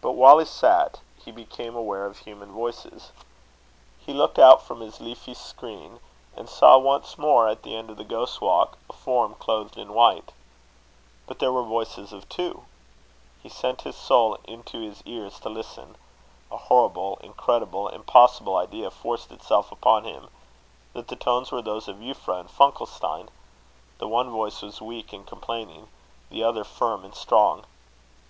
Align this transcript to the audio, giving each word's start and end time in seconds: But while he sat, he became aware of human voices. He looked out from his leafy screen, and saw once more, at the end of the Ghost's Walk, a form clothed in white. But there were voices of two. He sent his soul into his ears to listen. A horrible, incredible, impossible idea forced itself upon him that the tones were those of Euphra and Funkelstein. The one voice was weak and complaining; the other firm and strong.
But 0.00 0.12
while 0.12 0.38
he 0.38 0.46
sat, 0.46 1.00
he 1.22 1.30
became 1.30 1.76
aware 1.76 2.06
of 2.06 2.20
human 2.20 2.50
voices. 2.50 3.12
He 3.98 4.14
looked 4.14 4.38
out 4.38 4.62
from 4.62 4.80
his 4.80 5.02
leafy 5.02 5.34
screen, 5.34 6.00
and 6.34 6.48
saw 6.48 6.78
once 6.78 7.18
more, 7.18 7.46
at 7.46 7.62
the 7.62 7.76
end 7.76 7.90
of 7.90 7.98
the 7.98 8.04
Ghost's 8.06 8.40
Walk, 8.40 8.78
a 8.88 8.94
form 8.94 9.34
clothed 9.34 9.76
in 9.76 9.92
white. 9.92 10.32
But 11.26 11.40
there 11.40 11.52
were 11.52 11.62
voices 11.62 12.10
of 12.14 12.26
two. 12.30 12.62
He 13.42 13.50
sent 13.50 13.82
his 13.82 13.96
soul 13.96 14.38
into 14.44 14.80
his 14.80 15.02
ears 15.04 15.38
to 15.40 15.50
listen. 15.50 15.96
A 16.50 16.56
horrible, 16.56 17.18
incredible, 17.22 17.88
impossible 17.88 18.56
idea 18.56 18.90
forced 18.90 19.30
itself 19.30 19.70
upon 19.70 20.04
him 20.04 20.30
that 20.94 21.08
the 21.08 21.16
tones 21.16 21.52
were 21.52 21.60
those 21.60 21.86
of 21.86 21.98
Euphra 22.00 22.40
and 22.40 22.48
Funkelstein. 22.48 23.28
The 23.98 24.08
one 24.08 24.30
voice 24.30 24.62
was 24.62 24.80
weak 24.80 25.12
and 25.12 25.26
complaining; 25.26 25.88
the 26.30 26.42
other 26.42 26.64
firm 26.64 27.04
and 27.04 27.14
strong. 27.14 27.66